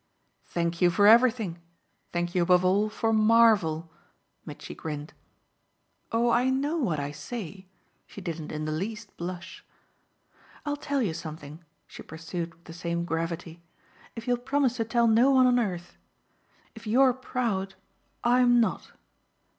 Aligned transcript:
"Thank 0.47 0.81
you 0.81 0.89
for 0.89 1.05
everything. 1.05 1.59
Thank 2.11 2.33
you 2.33 2.41
above 2.41 2.65
all 2.65 2.89
for 2.89 3.13
'marvel'!" 3.13 3.91
Mitchy 4.47 4.73
grinned. 4.73 5.13
"Oh 6.11 6.31
I 6.31 6.49
know 6.49 6.75
what 6.77 6.99
I 6.99 7.11
say!" 7.11 7.67
she 8.07 8.19
didn't 8.19 8.51
in 8.51 8.65
the 8.65 8.71
least 8.71 9.15
blush. 9.15 9.63
"I'll 10.65 10.75
tell 10.75 11.03
you 11.03 11.13
something," 11.13 11.63
she 11.85 12.01
pursued 12.01 12.55
with 12.55 12.63
the 12.63 12.73
same 12.73 13.05
gravity, 13.05 13.61
"if 14.15 14.27
you'll 14.27 14.37
promise 14.37 14.77
to 14.77 14.85
tell 14.85 15.05
no 15.05 15.29
one 15.29 15.45
on 15.45 15.59
earth. 15.59 15.97
If 16.73 16.87
you're 16.87 17.13
proud 17.13 17.75
I'm 18.23 18.59
not. 18.59 18.93